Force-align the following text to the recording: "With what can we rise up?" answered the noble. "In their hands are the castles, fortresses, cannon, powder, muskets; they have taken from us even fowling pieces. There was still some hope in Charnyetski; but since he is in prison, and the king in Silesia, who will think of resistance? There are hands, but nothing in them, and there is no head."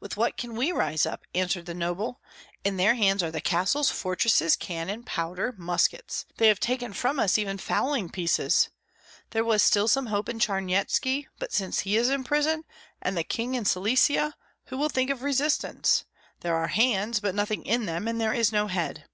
"With 0.00 0.16
what 0.16 0.38
can 0.38 0.56
we 0.56 0.72
rise 0.72 1.04
up?" 1.04 1.26
answered 1.34 1.66
the 1.66 1.74
noble. 1.74 2.22
"In 2.64 2.78
their 2.78 2.94
hands 2.94 3.22
are 3.22 3.30
the 3.30 3.42
castles, 3.42 3.90
fortresses, 3.90 4.56
cannon, 4.56 5.02
powder, 5.02 5.54
muskets; 5.58 6.24
they 6.38 6.48
have 6.48 6.58
taken 6.60 6.94
from 6.94 7.18
us 7.20 7.36
even 7.36 7.58
fowling 7.58 8.08
pieces. 8.08 8.70
There 9.32 9.44
was 9.44 9.62
still 9.62 9.86
some 9.86 10.06
hope 10.06 10.30
in 10.30 10.38
Charnyetski; 10.38 11.28
but 11.38 11.52
since 11.52 11.80
he 11.80 11.98
is 11.98 12.08
in 12.08 12.24
prison, 12.24 12.64
and 13.02 13.18
the 13.18 13.22
king 13.22 13.54
in 13.54 13.66
Silesia, 13.66 14.34
who 14.68 14.78
will 14.78 14.88
think 14.88 15.10
of 15.10 15.22
resistance? 15.22 16.06
There 16.40 16.56
are 16.56 16.68
hands, 16.68 17.20
but 17.20 17.34
nothing 17.34 17.66
in 17.66 17.84
them, 17.84 18.08
and 18.08 18.18
there 18.18 18.32
is 18.32 18.50
no 18.52 18.68
head." 18.68 19.04